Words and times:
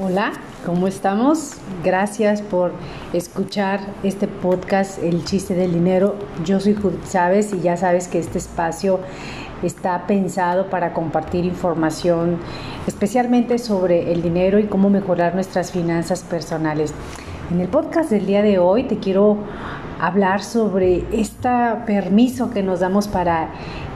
Hola, 0.00 0.30
¿cómo 0.64 0.86
estamos? 0.86 1.54
Gracias 1.82 2.40
por 2.40 2.70
escuchar 3.12 3.80
este 4.04 4.28
podcast, 4.28 5.02
El 5.02 5.24
chiste 5.24 5.54
del 5.54 5.72
dinero. 5.72 6.14
Yo 6.44 6.60
soy 6.60 6.76
Judith 6.76 7.10
Chávez 7.10 7.52
y 7.52 7.62
ya 7.62 7.76
sabes 7.76 8.06
que 8.06 8.20
este 8.20 8.38
espacio 8.38 9.00
está 9.64 10.06
pensado 10.06 10.70
para 10.70 10.92
compartir 10.92 11.44
información 11.44 12.38
especialmente 12.86 13.58
sobre 13.58 14.12
el 14.12 14.22
dinero 14.22 14.60
y 14.60 14.66
cómo 14.66 14.88
mejorar 14.88 15.34
nuestras 15.34 15.72
finanzas 15.72 16.22
personales. 16.22 16.94
En 17.50 17.60
el 17.60 17.66
podcast 17.66 18.08
del 18.08 18.24
día 18.24 18.42
de 18.42 18.60
hoy 18.60 18.84
te 18.84 18.98
quiero 18.98 19.38
hablar 19.98 20.44
sobre 20.44 21.06
este 21.10 21.48
permiso 21.86 22.50
que 22.50 22.62
nos 22.62 22.78
damos 22.78 23.08
para 23.08 23.50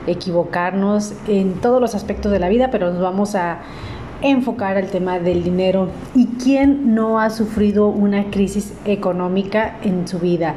equivocarnos 0.05 1.13
en 1.29 1.61
todos 1.61 1.79
los 1.79 1.95
aspectos 1.95 2.29
de 2.29 2.39
la 2.39 2.49
vida, 2.49 2.71
pero 2.71 2.91
nos 2.91 3.01
vamos 3.01 3.35
a 3.35 3.59
enfocar 4.23 4.77
al 4.77 4.87
tema 4.87 5.19
del 5.19 5.43
dinero 5.43 5.89
y 6.15 6.27
quién 6.41 6.95
no 6.95 7.19
ha 7.19 7.29
sufrido 7.29 7.87
una 7.87 8.31
crisis 8.31 8.73
económica 8.85 9.77
en 9.83 10.07
su 10.07 10.19
vida, 10.19 10.55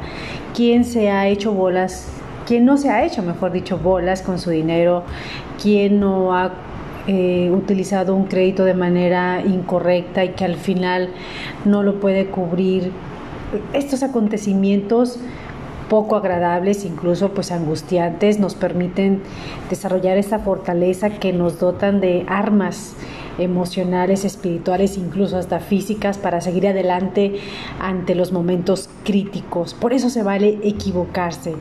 quién 0.55 0.85
se 0.85 1.11
ha 1.11 1.27
hecho 1.27 1.51
bolas, 1.53 2.07
quién 2.45 2.65
no 2.65 2.77
se 2.77 2.89
ha 2.89 3.05
hecho, 3.05 3.21
mejor 3.21 3.51
dicho, 3.51 3.77
bolas 3.77 4.21
con 4.21 4.39
su 4.39 4.49
dinero, 4.49 5.03
quién 5.61 5.99
no 5.99 6.33
ha 6.33 6.53
eh, 7.07 7.51
utilizado 7.51 8.15
un 8.15 8.25
crédito 8.25 8.63
de 8.63 8.73
manera 8.73 9.41
incorrecta 9.45 10.23
y 10.23 10.29
que 10.29 10.45
al 10.45 10.55
final 10.55 11.09
no 11.65 11.83
lo 11.83 11.99
puede 11.99 12.27
cubrir. 12.27 12.91
Estos 13.73 14.03
acontecimientos 14.03 15.19
poco 15.89 16.15
agradables, 16.15 16.85
incluso 16.85 17.29
pues 17.33 17.51
angustiantes, 17.51 18.39
nos 18.39 18.55
permiten 18.55 19.21
desarrollar 19.69 20.17
esta 20.17 20.39
fortaleza 20.39 21.11
que 21.11 21.31
nos 21.33 21.59
dotan 21.59 22.01
de 22.01 22.25
armas 22.27 22.95
emocionales, 23.37 24.25
espirituales, 24.25 24.97
incluso 24.97 25.37
hasta 25.37 25.59
físicas 25.59 26.17
para 26.17 26.41
seguir 26.41 26.67
adelante 26.67 27.39
ante 27.79 28.15
los 28.15 28.31
momentos 28.31 28.89
críticos. 29.03 29.73
Por 29.73 29.93
eso 29.93 30.09
se 30.09 30.23
vale 30.23 30.59
equivocarse, 30.63 31.55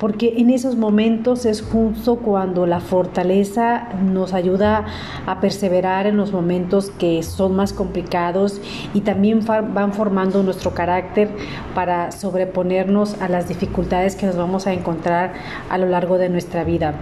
porque 0.00 0.34
en 0.36 0.50
esos 0.50 0.76
momentos 0.76 1.46
es 1.46 1.62
justo 1.62 2.16
cuando 2.16 2.66
la 2.66 2.80
fortaleza 2.80 3.88
nos 4.04 4.34
ayuda 4.34 4.86
a 5.26 5.40
perseverar 5.40 6.06
en 6.06 6.16
los 6.16 6.32
momentos 6.32 6.90
que 6.90 7.22
son 7.22 7.56
más 7.56 7.72
complicados 7.72 8.60
y 8.92 9.00
también 9.00 9.44
van 9.44 9.92
formando 9.92 10.42
nuestro 10.42 10.72
carácter 10.72 11.28
para 11.74 12.12
sobreponernos 12.12 13.20
a 13.20 13.28
las 13.28 13.48
dificultades 13.48 14.16
que 14.16 14.26
nos 14.26 14.36
vamos 14.36 14.66
a 14.66 14.72
encontrar 14.72 15.32
a 15.68 15.78
lo 15.78 15.86
largo 15.86 16.18
de 16.18 16.28
nuestra 16.28 16.64
vida. 16.64 16.94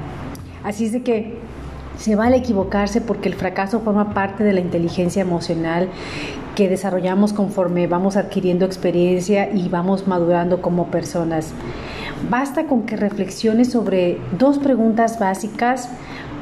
Así 0.65 0.87
es 0.87 0.93
de 0.93 1.03
que 1.03 1.35
se 2.03 2.17
vale 2.17 2.39
equivocarse 2.39 3.01
porque 3.01 3.29
el 3.29 3.37
fracaso 3.37 3.79
forma 3.79 4.13
parte 4.13 4.43
de 4.43 4.53
la 4.53 4.59
inteligencia 4.59 5.23
emocional 5.23 5.89
que 6.57 6.69
desarrollamos 6.69 7.33
conforme 7.33 7.87
vamos 7.87 8.17
adquiriendo 8.17 8.67
experiencia 8.67 9.49
y 9.53 9.69
vamos 9.69 10.09
madurando 10.09 10.61
como 10.61 10.89
personas. 10.89 11.53
Basta 12.29 12.65
con 12.67 12.83
que 12.87 12.97
reflexiones 12.97 13.71
sobre 13.71 14.19
dos 14.37 14.59
preguntas 14.59 15.21
básicas 15.21 15.91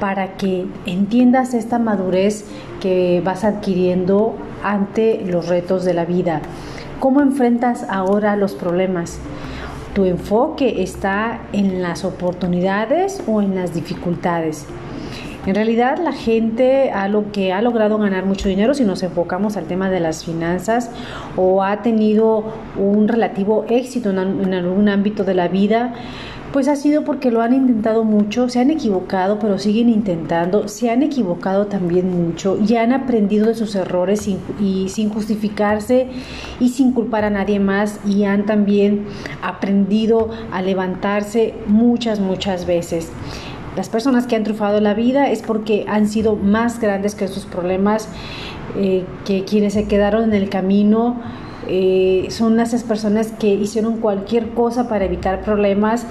para 0.01 0.39
que 0.39 0.65
entiendas 0.87 1.53
esta 1.53 1.79
madurez 1.79 2.47
que 2.81 3.21
vas 3.23 3.45
adquiriendo 3.45 4.37
ante 4.65 5.23
los 5.27 5.49
retos 5.49 5.85
de 5.85 5.93
la 5.93 6.07
vida. 6.07 6.41
¿Cómo 7.01 7.21
enfrentas 7.21 7.85
ahora 7.91 8.35
los 8.35 8.55
problemas? 8.55 9.19
¿Tu 9.93 10.07
enfoque 10.07 10.83
está 10.83 11.41
en 11.53 11.83
las 11.83 12.07
oportunidades 12.07 13.23
o 13.27 13.43
en 13.43 13.55
las 13.57 13.75
dificultades? 13.75 14.67
En 15.47 15.55
realidad 15.55 15.99
la 15.99 16.13
gente 16.13 16.91
a 16.91 17.09
lo 17.09 17.33
que 17.33 17.53
ha 17.53 17.63
logrado 17.63 17.97
ganar 17.97 18.27
mucho 18.27 18.49
dinero, 18.49 18.75
si 18.75 18.85
nos 18.85 19.03
enfocamos 19.03 19.57
al 19.57 19.65
tema 19.65 19.89
de 19.89 19.99
las 19.99 20.25
finanzas, 20.25 20.91
o 21.37 21.63
ha 21.63 21.81
tenido 21.81 22.45
un 22.77 23.09
relativo 23.09 23.65
éxito 23.69 24.11
en, 24.11 24.19
algún 24.19 24.89
ámbito 24.91 25.25
de 25.25 25.35
la 25.35 25.49
vida, 25.49 25.95
pues 26.53 26.69
ha 26.69 26.77
sido 26.77 27.05
porque 27.05 27.31
lo 27.31 27.41
han 27.43 27.55
intentado 27.55 28.05
mucho, 28.05 28.49
se 28.49 28.59
han 28.59 28.71
equivocado, 28.71 29.39
pero 29.39 29.59
siguen 29.59 29.89
intentando, 29.89 30.69
se 30.69 30.91
han 30.91 31.03
equivocado 31.03 31.67
también 31.67 32.11
mucho 32.11 32.59
y 32.59 32.75
han 32.75 32.93
aprendido 32.93 33.47
de 33.47 33.55
sus 33.55 33.77
errores 33.77 34.29
y 34.29 34.89
sin 34.89 35.11
justificarse 35.11 36.09
y 36.59 36.71
sin 36.71 36.93
culpar 36.93 37.25
a 37.25 37.31
nadie 37.31 37.61
más 37.61 38.01
y 38.05 38.25
han 38.25 38.47
también 38.47 39.07
aprendido 39.43 40.29
a 40.51 40.61
levantarse 40.61 41.55
muchas, 41.67 42.19
muchas 42.19 42.67
veces. 42.67 43.13
Las 43.77 43.89
personas 43.89 44.27
que 44.27 44.37
han 44.37 44.43
triunfado 44.43 44.81
la 44.81 44.95
vida 44.95 45.31
es 45.31 45.43
porque 45.43 45.85
han 45.89 46.09
sido 46.09 46.37
más 46.37 46.81
grandes 46.81 47.15
que 47.15 47.29
sus 47.29 47.45
problemas, 47.45 48.09
eh, 48.77 49.05
que 49.25 49.45
quienes 49.45 49.75
se 49.75 49.87
quedaron 49.87 50.25
en 50.25 50.35
el 50.35 50.49
camino. 50.49 51.21
Eh, 51.69 52.27
son 52.31 52.59
esas 52.59 52.83
personas 52.83 53.33
que 53.33 53.49
hicieron 53.49 53.99
cualquier 53.99 54.51
cosa 54.51 54.89
para 54.89 55.05
evitar 55.05 55.43
problemas 55.43 56.05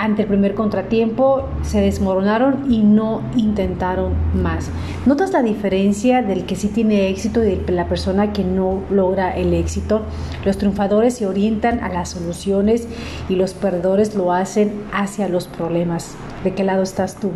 ante 0.00 0.22
el 0.22 0.28
primer 0.28 0.54
contratiempo 0.54 1.44
se 1.60 1.82
desmoronaron 1.82 2.72
y 2.72 2.78
no 2.78 3.20
intentaron 3.36 4.14
más. 4.34 4.70
¿Notas 5.04 5.32
la 5.32 5.42
diferencia 5.42 6.22
del 6.22 6.46
que 6.46 6.56
sí 6.56 6.68
tiene 6.68 7.10
éxito 7.10 7.44
y 7.44 7.56
de 7.56 7.72
la 7.72 7.86
persona 7.86 8.32
que 8.32 8.42
no 8.42 8.80
logra 8.90 9.36
el 9.36 9.52
éxito? 9.52 10.00
Los 10.42 10.56
triunfadores 10.56 11.16
se 11.16 11.26
orientan 11.26 11.80
a 11.80 11.90
las 11.90 12.08
soluciones 12.08 12.88
y 13.28 13.34
los 13.34 13.52
perdedores 13.52 14.14
lo 14.14 14.32
hacen 14.32 14.72
hacia 14.90 15.28
los 15.28 15.48
problemas. 15.48 16.14
¿De 16.44 16.54
qué 16.54 16.64
lado 16.64 16.82
estás 16.82 17.16
tú? 17.16 17.32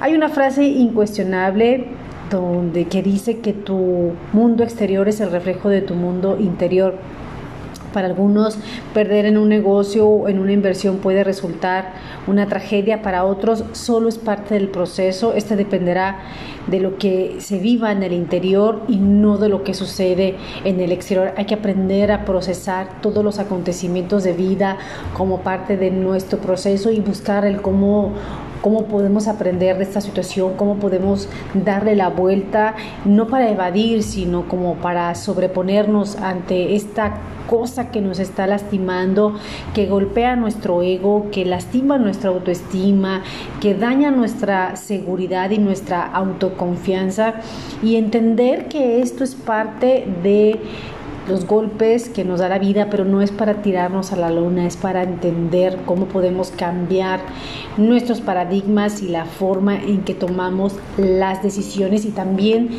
Hay 0.00 0.14
una 0.14 0.28
frase 0.28 0.64
incuestionable 0.64 1.86
donde 2.30 2.88
que 2.88 3.02
dice 3.02 3.38
que 3.38 3.54
tu 3.54 4.12
mundo 4.34 4.64
exterior 4.64 5.08
es 5.08 5.20
el 5.20 5.30
reflejo 5.30 5.70
de 5.70 5.80
tu 5.80 5.94
mundo 5.94 6.36
interior. 6.38 6.96
Para 7.94 8.08
algunos, 8.08 8.58
perder 8.92 9.24
en 9.24 9.38
un 9.38 9.48
negocio 9.48 10.06
o 10.06 10.28
en 10.28 10.40
una 10.40 10.50
inversión 10.50 10.98
puede 10.98 11.22
resultar 11.22 11.92
una 12.26 12.48
tragedia. 12.48 13.02
Para 13.02 13.24
otros, 13.24 13.64
solo 13.70 14.08
es 14.08 14.18
parte 14.18 14.54
del 14.54 14.68
proceso. 14.68 15.32
Este 15.34 15.54
dependerá 15.54 16.18
de 16.66 16.80
lo 16.80 16.98
que 16.98 17.36
se 17.38 17.58
viva 17.58 17.92
en 17.92 18.02
el 18.02 18.12
interior 18.12 18.82
y 18.88 18.96
no 18.96 19.38
de 19.38 19.48
lo 19.48 19.62
que 19.62 19.74
sucede 19.74 20.34
en 20.64 20.80
el 20.80 20.90
exterior. 20.90 21.32
Hay 21.36 21.44
que 21.44 21.54
aprender 21.54 22.10
a 22.10 22.24
procesar 22.24 23.00
todos 23.00 23.24
los 23.24 23.38
acontecimientos 23.38 24.24
de 24.24 24.32
vida 24.32 24.76
como 25.16 25.40
parte 25.42 25.76
de 25.76 25.92
nuestro 25.92 26.40
proceso 26.40 26.90
y 26.90 26.98
buscar 26.98 27.44
el 27.44 27.62
cómo 27.62 28.12
cómo 28.64 28.86
podemos 28.86 29.28
aprender 29.28 29.76
de 29.76 29.84
esta 29.84 30.00
situación, 30.00 30.54
cómo 30.56 30.76
podemos 30.76 31.28
darle 31.52 31.94
la 31.94 32.08
vuelta, 32.08 32.74
no 33.04 33.26
para 33.26 33.50
evadir, 33.50 34.02
sino 34.02 34.48
como 34.48 34.76
para 34.76 35.14
sobreponernos 35.14 36.16
ante 36.16 36.74
esta 36.74 37.18
cosa 37.46 37.90
que 37.90 38.00
nos 38.00 38.18
está 38.20 38.46
lastimando, 38.46 39.36
que 39.74 39.84
golpea 39.84 40.34
nuestro 40.34 40.80
ego, 40.80 41.26
que 41.30 41.44
lastima 41.44 41.98
nuestra 41.98 42.30
autoestima, 42.30 43.22
que 43.60 43.74
daña 43.74 44.10
nuestra 44.10 44.76
seguridad 44.76 45.50
y 45.50 45.58
nuestra 45.58 46.02
autoconfianza. 46.02 47.34
Y 47.82 47.96
entender 47.96 48.68
que 48.68 49.02
esto 49.02 49.24
es 49.24 49.34
parte 49.34 50.06
de 50.22 50.58
los 51.28 51.46
golpes 51.46 52.08
que 52.08 52.24
nos 52.24 52.40
da 52.40 52.48
la 52.48 52.58
vida, 52.58 52.88
pero 52.90 53.04
no 53.04 53.22
es 53.22 53.30
para 53.30 53.62
tirarnos 53.62 54.12
a 54.12 54.16
la 54.16 54.30
luna, 54.30 54.66
es 54.66 54.76
para 54.76 55.02
entender 55.02 55.78
cómo 55.86 56.06
podemos 56.06 56.50
cambiar 56.50 57.20
nuestros 57.76 58.20
paradigmas 58.20 59.02
y 59.02 59.08
la 59.08 59.24
forma 59.24 59.76
en 59.76 60.02
que 60.02 60.14
tomamos 60.14 60.76
las 60.96 61.42
decisiones 61.42 62.04
y 62.04 62.10
también 62.10 62.70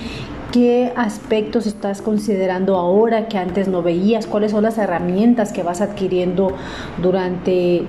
qué 0.52 0.94
aspectos 0.96 1.68
estás 1.68 2.02
considerando 2.02 2.78
ahora 2.78 3.28
que 3.28 3.38
antes 3.38 3.68
no 3.68 3.82
veías, 3.82 4.28
cuáles 4.28 4.52
son 4.52 4.64
las 4.64 4.78
herramientas 4.78 5.52
que 5.52 5.64
vas 5.64 5.82
adquiriendo 5.82 6.52
durante 7.02 7.86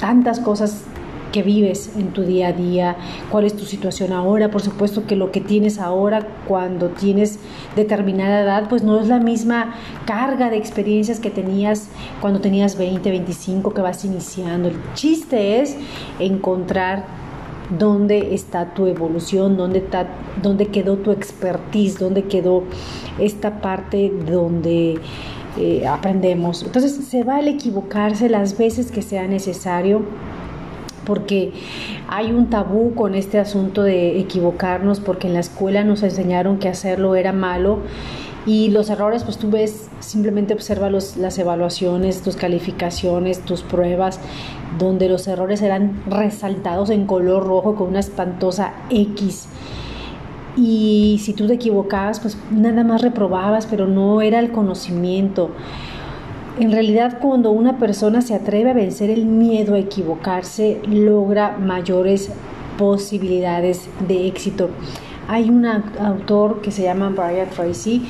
tantas 0.00 0.40
cosas 0.40 0.84
que 1.32 1.42
vives 1.42 1.90
en 1.96 2.12
tu 2.12 2.22
día 2.22 2.48
a 2.48 2.52
día, 2.52 2.96
cuál 3.30 3.44
es 3.44 3.56
tu 3.56 3.64
situación 3.64 4.12
ahora. 4.12 4.50
Por 4.50 4.62
supuesto 4.62 5.06
que 5.06 5.16
lo 5.16 5.32
que 5.32 5.40
tienes 5.40 5.78
ahora 5.78 6.26
cuando 6.46 6.90
tienes 6.90 7.38
determinada 7.74 8.42
edad, 8.42 8.68
pues 8.68 8.84
no 8.84 9.00
es 9.00 9.08
la 9.08 9.18
misma 9.18 9.74
carga 10.04 10.50
de 10.50 10.58
experiencias 10.58 11.18
que 11.18 11.30
tenías 11.30 11.88
cuando 12.20 12.40
tenías 12.40 12.76
20, 12.76 13.10
25, 13.10 13.74
que 13.74 13.80
vas 13.80 14.04
iniciando. 14.04 14.68
El 14.68 14.76
chiste 14.94 15.60
es 15.60 15.76
encontrar 16.18 17.06
dónde 17.78 18.34
está 18.34 18.74
tu 18.74 18.86
evolución, 18.86 19.56
dónde, 19.56 19.78
está, 19.78 20.06
dónde 20.42 20.66
quedó 20.66 20.98
tu 20.98 21.10
expertise, 21.10 21.98
dónde 21.98 22.24
quedó 22.24 22.64
esta 23.18 23.60
parte 23.60 24.12
donde... 24.26 25.00
Eh, 25.58 25.86
aprendemos. 25.86 26.62
Entonces 26.62 26.94
se 26.94 27.24
vale 27.24 27.50
equivocarse 27.50 28.30
las 28.30 28.56
veces 28.56 28.90
que 28.90 29.02
sea 29.02 29.28
necesario 29.28 30.00
porque 31.04 31.52
hay 32.08 32.32
un 32.32 32.50
tabú 32.50 32.94
con 32.94 33.14
este 33.14 33.38
asunto 33.38 33.82
de 33.82 34.18
equivocarnos, 34.20 35.00
porque 35.00 35.26
en 35.28 35.34
la 35.34 35.40
escuela 35.40 35.84
nos 35.84 36.02
enseñaron 36.02 36.58
que 36.58 36.68
hacerlo 36.68 37.14
era 37.14 37.32
malo 37.32 37.80
y 38.44 38.70
los 38.70 38.90
errores, 38.90 39.22
pues 39.22 39.38
tú 39.38 39.50
ves, 39.50 39.88
simplemente 40.00 40.52
observa 40.52 40.90
los, 40.90 41.16
las 41.16 41.38
evaluaciones, 41.38 42.22
tus 42.22 42.34
calificaciones, 42.34 43.44
tus 43.44 43.62
pruebas, 43.62 44.18
donde 44.78 45.08
los 45.08 45.28
errores 45.28 45.62
eran 45.62 46.02
resaltados 46.06 46.90
en 46.90 47.06
color 47.06 47.46
rojo 47.46 47.76
con 47.76 47.88
una 47.88 48.00
espantosa 48.00 48.72
X. 48.90 49.48
y 50.56 51.20
si 51.22 51.34
tú 51.34 51.46
te 51.46 51.54
equivocabas, 51.54 52.20
pues 52.20 52.36
nada 52.50 52.84
más 52.84 53.00
reprobabas, 53.00 53.66
pero 53.66 53.86
no 53.86 54.20
era 54.20 54.40
el 54.40 54.50
conocimiento. 54.50 55.50
En 56.58 56.70
realidad, 56.70 57.18
cuando 57.18 57.50
una 57.50 57.78
persona 57.78 58.20
se 58.20 58.34
atreve 58.34 58.70
a 58.70 58.74
vencer 58.74 59.08
el 59.08 59.24
miedo 59.24 59.74
a 59.74 59.78
equivocarse, 59.78 60.82
logra 60.86 61.56
mayores 61.58 62.30
posibilidades 62.76 63.88
de 64.06 64.26
éxito. 64.26 64.68
Hay 65.28 65.48
un 65.48 65.64
autor 65.64 66.60
que 66.60 66.70
se 66.70 66.82
llama 66.82 67.08
Brian 67.08 67.48
Tracy 67.48 68.02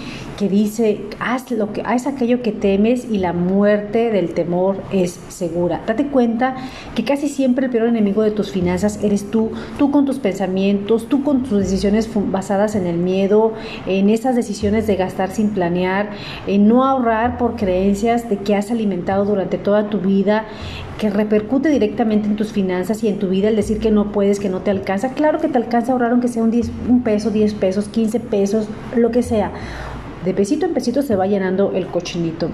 que 0.42 0.48
dice, 0.48 1.00
haz, 1.20 1.52
lo 1.52 1.72
que, 1.72 1.82
haz 1.82 2.08
aquello 2.08 2.42
que 2.42 2.50
temes 2.50 3.06
y 3.08 3.18
la 3.18 3.32
muerte 3.32 4.10
del 4.10 4.34
temor 4.34 4.82
es 4.90 5.20
segura. 5.28 5.82
Date 5.86 6.08
cuenta 6.08 6.56
que 6.96 7.04
casi 7.04 7.28
siempre 7.28 7.66
el 7.66 7.70
peor 7.70 7.86
enemigo 7.86 8.22
de 8.22 8.32
tus 8.32 8.50
finanzas 8.50 8.98
eres 9.04 9.30
tú, 9.30 9.52
tú 9.78 9.92
con 9.92 10.04
tus 10.04 10.18
pensamientos, 10.18 11.08
tú 11.08 11.22
con 11.22 11.44
tus 11.44 11.60
decisiones 11.60 12.10
basadas 12.12 12.74
en 12.74 12.88
el 12.88 12.96
miedo, 12.96 13.52
en 13.86 14.10
esas 14.10 14.34
decisiones 14.34 14.88
de 14.88 14.96
gastar 14.96 15.30
sin 15.30 15.50
planear, 15.50 16.10
en 16.48 16.66
no 16.66 16.82
ahorrar 16.82 17.38
por 17.38 17.54
creencias 17.54 18.28
de 18.28 18.38
que 18.38 18.56
has 18.56 18.72
alimentado 18.72 19.24
durante 19.24 19.58
toda 19.58 19.90
tu 19.90 20.00
vida, 20.00 20.46
que 20.98 21.08
repercute 21.08 21.68
directamente 21.68 22.26
en 22.26 22.34
tus 22.34 22.50
finanzas 22.50 23.04
y 23.04 23.08
en 23.08 23.20
tu 23.20 23.28
vida 23.28 23.48
el 23.48 23.54
decir 23.54 23.78
que 23.78 23.92
no 23.92 24.10
puedes, 24.10 24.40
que 24.40 24.48
no 24.48 24.62
te 24.62 24.72
alcanza. 24.72 25.10
Claro 25.10 25.38
que 25.38 25.46
te 25.46 25.58
alcanza 25.58 25.92
ahorrar 25.92 26.10
aunque 26.10 26.26
sea 26.26 26.42
un, 26.42 26.52
un 26.88 27.02
peso, 27.04 27.30
10 27.30 27.54
pesos, 27.54 27.86
15 27.86 28.18
pesos, 28.18 28.68
lo 28.96 29.12
que 29.12 29.22
sea 29.22 29.52
de 30.24 30.34
pesito 30.34 30.66
en 30.66 30.74
pesito 30.74 31.02
se 31.02 31.16
va 31.16 31.26
llenando 31.26 31.72
el 31.72 31.86
cochinito. 31.86 32.50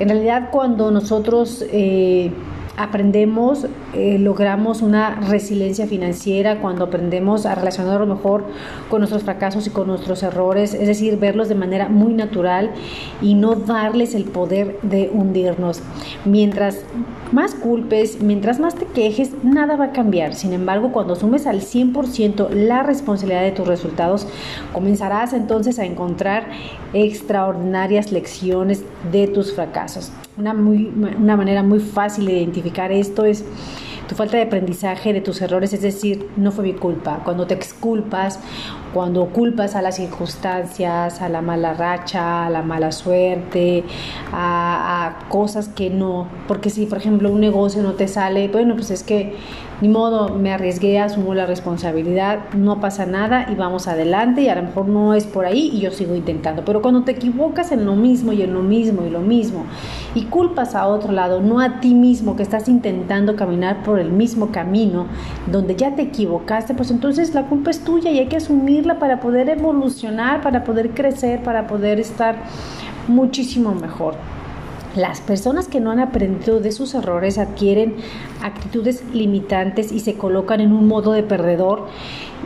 En 0.00 0.08
realidad 0.08 0.50
cuando 0.50 0.90
nosotros 0.90 1.64
eh, 1.70 2.30
aprendemos, 2.78 3.66
eh, 3.92 4.18
logramos 4.18 4.82
una 4.82 5.16
resiliencia 5.16 5.86
financiera, 5.86 6.60
cuando 6.60 6.84
aprendemos 6.84 7.44
a 7.44 7.54
relacionarlo 7.54 8.06
mejor 8.06 8.44
con 8.88 9.00
nuestros 9.00 9.24
fracasos 9.24 9.66
y 9.66 9.70
con 9.70 9.88
nuestros 9.88 10.22
errores, 10.22 10.74
es 10.74 10.86
decir, 10.86 11.18
verlos 11.18 11.48
de 11.48 11.56
manera 11.56 11.88
muy 11.88 12.14
natural 12.14 12.70
y 13.20 13.34
no 13.34 13.56
darles 13.56 14.14
el 14.14 14.24
poder 14.24 14.78
de 14.82 15.10
hundirnos. 15.12 15.82
Mientras 16.24 16.84
más 17.32 17.54
culpes, 17.54 18.22
mientras 18.22 18.60
más 18.60 18.76
te 18.76 18.86
quejes, 18.86 19.32
nada 19.42 19.76
va 19.76 19.86
a 19.86 19.92
cambiar. 19.92 20.34
Sin 20.34 20.52
embargo, 20.52 20.92
cuando 20.92 21.14
asumes 21.14 21.46
al 21.46 21.60
100% 21.60 22.50
la 22.50 22.84
responsabilidad 22.84 23.42
de 23.42 23.52
tus 23.52 23.66
resultados, 23.66 24.26
comenzarás 24.72 25.32
entonces 25.32 25.78
a 25.78 25.84
encontrar 25.84 26.46
extraordinarias 26.92 28.12
lecciones 28.12 28.84
de 29.10 29.26
tus 29.26 29.52
fracasos. 29.52 30.12
Una, 30.38 30.54
muy, 30.54 30.86
una 31.18 31.36
manera 31.36 31.64
muy 31.64 31.80
fácil 31.80 32.26
de 32.26 32.34
identificar 32.34 32.92
esto 32.92 33.24
es 33.24 33.44
tu 34.08 34.14
falta 34.14 34.36
de 34.36 34.44
aprendizaje 34.44 35.12
de 35.12 35.20
tus 35.20 35.42
errores, 35.42 35.72
es 35.72 35.82
decir, 35.82 36.28
no 36.36 36.52
fue 36.52 36.62
mi 36.62 36.74
culpa. 36.74 37.22
Cuando 37.24 37.48
te 37.48 37.54
exculpas, 37.54 38.38
cuando 38.92 39.26
culpas 39.26 39.74
a 39.74 39.82
las 39.82 39.96
circunstancias, 39.96 41.20
a 41.20 41.28
la 41.28 41.42
mala 41.42 41.74
racha, 41.74 42.46
a 42.46 42.50
la 42.50 42.62
mala 42.62 42.92
suerte, 42.92 43.84
a, 44.32 45.06
a 45.06 45.28
cosas 45.28 45.68
que 45.68 45.90
no, 45.90 46.28
porque 46.46 46.70
si 46.70 46.86
por 46.86 46.98
ejemplo 46.98 47.30
un 47.30 47.40
negocio 47.40 47.82
no 47.82 47.92
te 47.92 48.08
sale, 48.08 48.48
bueno, 48.48 48.74
pues 48.74 48.90
es 48.90 49.02
que 49.02 49.36
ni 49.80 49.88
modo, 49.88 50.30
me 50.30 50.52
arriesgué, 50.52 50.98
asumo 50.98 51.34
la 51.34 51.46
responsabilidad, 51.46 52.52
no 52.56 52.80
pasa 52.80 53.06
nada 53.06 53.46
y 53.48 53.54
vamos 53.54 53.86
adelante 53.86 54.42
y 54.42 54.48
a 54.48 54.56
lo 54.56 54.62
mejor 54.62 54.88
no 54.88 55.14
es 55.14 55.24
por 55.24 55.44
ahí 55.44 55.70
y 55.72 55.78
yo 55.80 55.92
sigo 55.92 56.16
intentando. 56.16 56.64
Pero 56.64 56.82
cuando 56.82 57.04
te 57.04 57.12
equivocas 57.12 57.70
en 57.70 57.86
lo 57.86 57.94
mismo 57.94 58.32
y 58.32 58.42
en 58.42 58.54
lo 58.54 58.62
mismo 58.62 59.06
y 59.06 59.10
lo 59.10 59.20
mismo 59.20 59.66
y 60.16 60.24
culpas 60.24 60.74
a 60.74 60.88
otro 60.88 61.12
lado, 61.12 61.40
no 61.40 61.60
a 61.60 61.78
ti 61.78 61.94
mismo 61.94 62.34
que 62.34 62.42
estás 62.42 62.68
intentando 62.68 63.36
caminar 63.36 63.84
por 63.84 64.00
el 64.00 64.10
mismo 64.10 64.50
camino 64.50 65.06
donde 65.46 65.76
ya 65.76 65.94
te 65.94 66.02
equivocaste, 66.02 66.74
pues 66.74 66.90
entonces 66.90 67.32
la 67.34 67.46
culpa 67.46 67.70
es 67.70 67.84
tuya 67.84 68.10
y 68.10 68.18
hay 68.18 68.26
que 68.26 68.40
para 68.98 69.20
poder 69.20 69.48
evolucionar, 69.48 70.40
para 70.40 70.64
poder 70.64 70.90
crecer, 70.90 71.42
para 71.42 71.66
poder 71.66 72.00
estar 72.00 72.36
muchísimo 73.08 73.74
mejor. 73.74 74.14
Las 74.96 75.20
personas 75.20 75.68
que 75.68 75.80
no 75.80 75.90
han 75.90 76.00
aprendido 76.00 76.60
de 76.60 76.72
sus 76.72 76.94
errores 76.94 77.38
adquieren 77.38 77.96
actitudes 78.42 79.04
limitantes 79.12 79.92
y 79.92 80.00
se 80.00 80.14
colocan 80.14 80.60
en 80.60 80.72
un 80.72 80.88
modo 80.88 81.12
de 81.12 81.22
perdedor 81.22 81.86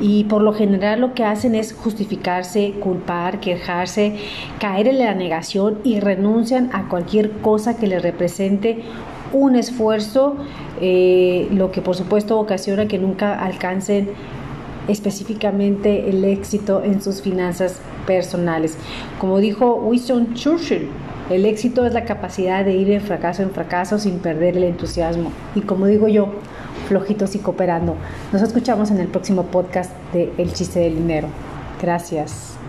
y 0.01 0.25
por 0.25 0.43
lo 0.43 0.53
general 0.53 1.01
lo 1.01 1.15
que 1.15 1.25
hacen 1.25 1.55
es 1.55 1.73
justificarse, 1.73 2.75
culpar, 2.81 3.41
quejarse, 3.41 4.17
caer 4.59 4.89
en 4.89 4.99
la 4.99 5.15
negación 5.15 5.79
y 5.85 6.01
renuncian 6.01 6.71
a 6.73 6.89
cualquier 6.89 7.31
cosa 7.39 7.77
que 7.77 7.87
les 7.87 8.03
represente 8.03 8.83
un 9.33 9.57
esfuerzo, 9.57 10.37
eh, 10.81 11.49
lo 11.53 11.71
que 11.71 11.81
por 11.81 11.95
supuesto 11.95 12.39
ocasiona 12.39 12.87
que 12.87 12.99
nunca 12.99 13.39
alcancen 13.41 14.11
específicamente 14.89 16.09
el 16.09 16.25
éxito 16.25 16.83
en 16.83 17.01
sus 17.01 17.23
finanzas 17.23 17.81
personales. 18.07 18.77
Como 19.21 19.39
dijo 19.39 19.75
Winston 19.77 20.35
Churchill, 20.35 20.89
el 21.31 21.47
éxito 21.47 21.87
es 21.87 21.95
la 21.95 22.05
capacidad 22.05 22.65
de 22.65 22.75
ir 22.75 22.89
de 22.89 23.01
fracaso 23.01 23.43
en 23.43 23.51
fracaso 23.51 23.99
sin 23.99 24.19
perder 24.19 24.57
el 24.57 24.65
entusiasmo. 24.65 25.31
Y 25.55 25.61
como 25.61 25.87
digo 25.87 26.09
yo, 26.09 26.29
flojitos 26.89 27.35
y 27.35 27.39
cooperando. 27.39 27.97
Nos 28.33 28.43
escuchamos 28.43 28.91
en 28.91 28.99
el 28.99 29.09
próximo 29.09 29.45
podcast 29.45 29.93
de 30.13 30.33
El 30.37 30.53
chiste 30.53 30.81
del 30.81 30.97
dinero. 30.97 31.29
Gracias. 31.81 32.62